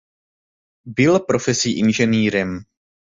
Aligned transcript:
Byl 0.85 1.19
profesí 1.19 1.77
inženýrem. 1.79 2.59